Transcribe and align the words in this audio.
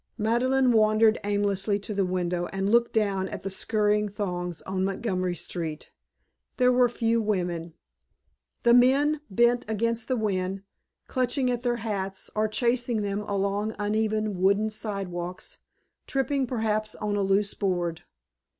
Madeleine 0.17 0.71
wandered 0.71 1.19
aimlessly 1.23 1.77
to 1.77 1.93
the 1.93 2.03
window 2.03 2.47
and 2.47 2.67
looked 2.71 2.91
down 2.91 3.29
at 3.29 3.43
the 3.43 3.51
scurrying 3.51 4.09
throngs 4.09 4.63
on 4.63 4.83
Montgomery 4.83 5.35
Street. 5.35 5.91
There 6.57 6.71
were 6.71 6.89
few 6.89 7.21
women. 7.21 7.75
The 8.63 8.73
men 8.73 9.21
bent 9.29 9.63
against 9.67 10.07
the 10.07 10.15
wind, 10.17 10.63
clutching 11.07 11.51
at 11.51 11.61
their 11.61 11.75
hats, 11.85 12.31
or 12.33 12.47
chasing 12.47 13.03
them 13.03 13.19
along 13.21 13.67
the 13.67 13.83
uneven 13.83 14.41
wooden 14.41 14.71
sidewalks, 14.71 15.59
tripping 16.07 16.47
perhaps 16.47 16.95
on 16.95 17.15
a 17.15 17.21
loose 17.21 17.53
board. 17.53 18.01